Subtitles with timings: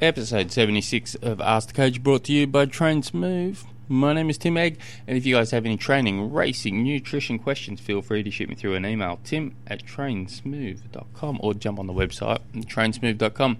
[0.00, 3.62] Episode 76 of Ask the Coach brought to you by Train Smooth.
[3.88, 7.78] My name is Tim Egg, and if you guys have any training, racing, nutrition questions,
[7.80, 11.92] feel free to shoot me through an email, tim at trainsmooth.com, or jump on the
[11.92, 13.58] website, trainsmooth.com.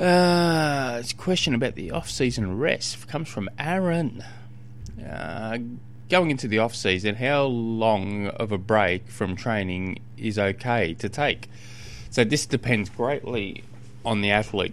[0.00, 3.02] Uh, it's a question about the off-season rest.
[3.02, 4.24] It comes from Aaron.
[5.06, 5.58] Uh,
[6.08, 11.50] going into the off-season, how long of a break from training is okay to take?
[12.08, 13.62] So this depends greatly
[14.06, 14.72] on the athlete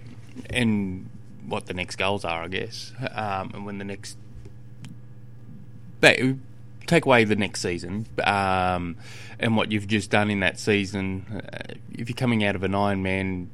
[0.50, 1.10] and
[1.48, 4.18] what the next goals are, I guess, um, and when the next.
[6.86, 8.98] Take away the next season um,
[9.40, 11.26] and what you've just done in that season.
[11.34, 13.48] Uh, if you're coming out of an Ironman,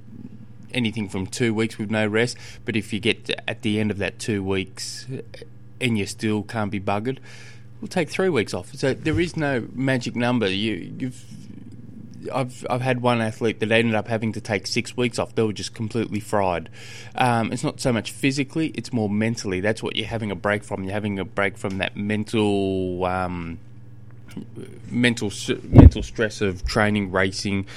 [0.74, 4.00] anything from two weeks with no rest, but if you get at the end of
[4.00, 5.08] that two weeks
[5.80, 7.20] and you still can't be buggered,
[7.80, 8.74] we'll take three weeks off.
[8.74, 10.50] So there is no magic number.
[10.50, 11.24] You, you've
[12.34, 15.36] I've I've had one athlete that ended up having to take six weeks off.
[15.36, 16.70] They were just completely fried.
[17.16, 19.62] Um, it's not so much physically; it's more mentally.
[19.62, 20.84] That's what you're having a break from.
[20.84, 23.06] You're having a break from that mental.
[23.06, 23.60] Um,
[24.90, 25.32] mental
[25.64, 27.68] mental stress of training, racing,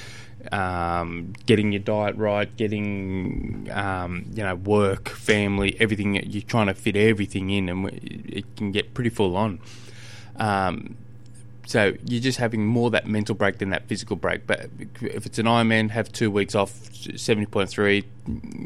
[0.51, 6.15] um, getting your diet right, getting um, you know work, family, everything.
[6.15, 9.59] You're trying to fit everything in, and it can get pretty full on.
[10.37, 10.97] Um,
[11.65, 14.45] so you're just having more that mental break than that physical break.
[14.45, 14.69] But
[15.01, 16.71] if it's an Ironman, have two weeks off,
[17.15, 18.05] seventy point three.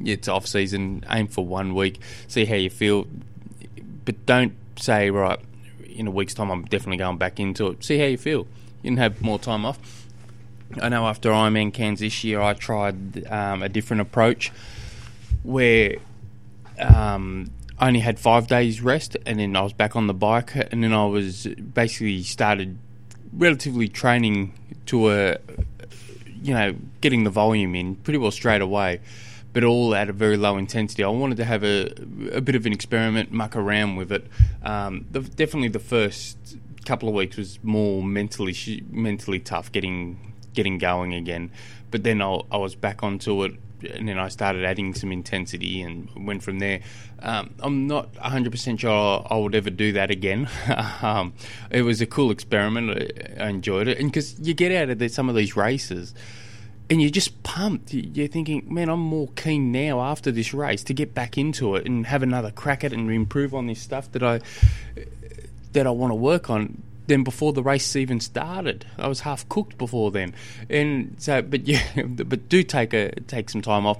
[0.06, 1.06] It's off season.
[1.10, 2.00] Aim for one week.
[2.28, 3.08] See how you feel,
[4.06, 5.40] but don't say right
[5.86, 6.50] in a week's time.
[6.50, 7.84] I'm definitely going back into it.
[7.84, 8.48] See how you feel.
[8.82, 10.06] You can have more time off.
[10.82, 14.52] I know after Ironman Cairns this year, I tried um, a different approach
[15.42, 15.96] where
[16.78, 20.56] um, I only had five days rest, and then I was back on the bike,
[20.56, 22.78] and then I was basically started
[23.34, 24.54] relatively training
[24.88, 25.38] to a,
[26.42, 29.00] you know, getting the volume in pretty well straight away,
[29.54, 31.04] but all at a very low intensity.
[31.04, 31.94] I wanted to have a,
[32.32, 34.28] a bit of an experiment, muck around with it.
[34.64, 36.38] Um, the, definitely the first
[36.86, 38.56] couple of weeks was more mentally
[38.90, 41.50] mentally tough getting getting going again,
[41.90, 45.82] but then I, I was back onto it and then I started adding some intensity
[45.82, 46.82] and went from there.
[47.22, 50.50] Um, I'm not 100% sure I would ever do that again.
[51.02, 51.34] um,
[51.72, 53.14] it was a cool experiment.
[53.40, 53.98] I enjoyed it.
[53.98, 56.14] And because you get out of the, some of these races
[56.90, 57.94] and you're just pumped.
[57.94, 61.86] You're thinking, man, I'm more keen now after this race to get back into it
[61.86, 64.42] and have another crack at it and improve on this stuff that I
[65.72, 68.86] that I want to work on than before the race even started.
[68.98, 70.34] I was half cooked before then,
[70.70, 74.00] and so but yeah, but do take a take some time off.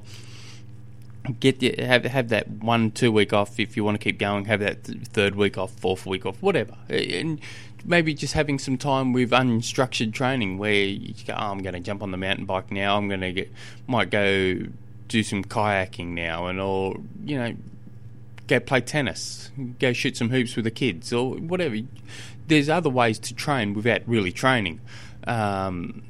[1.42, 4.46] Get the, have have that one two week off if you want to keep going.
[4.46, 7.42] Have that third week off, fourth week off, whatever, and
[7.84, 11.80] maybe just having some time with unstructured training where you go, oh, I'm going to
[11.80, 12.98] jump on the mountain bike now.
[12.98, 13.52] I'm going to get
[13.88, 14.60] might go
[15.08, 17.56] do some kayaking now, and or you know
[18.50, 21.78] go play tennis, go shoot some hoops with the kids, or whatever
[22.48, 24.82] there's other ways to train without really training.
[25.26, 26.02] Um,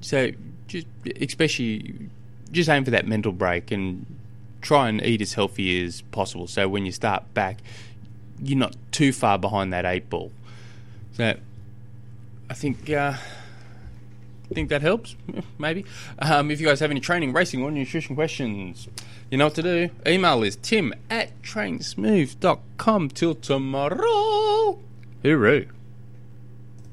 [0.00, 0.30] so
[0.68, 0.86] just
[1.20, 2.08] especially
[2.52, 4.06] just aim for that mental break and
[4.60, 6.46] try and eat as healthy as possible.
[6.46, 7.58] So when you start back,
[8.40, 10.32] you're not too far behind that eight ball.
[11.14, 11.36] So
[12.48, 12.88] I think.
[12.88, 13.14] Uh,
[14.52, 15.16] think that helps,
[15.58, 15.84] maybe.
[16.18, 18.88] Um, if you guys have any training, racing, or nutrition questions,
[19.30, 19.90] you know what to do.
[20.06, 23.08] Email is tim at trainsmooth.com.
[23.10, 24.78] Till tomorrow.
[25.24, 25.68] Hooroo.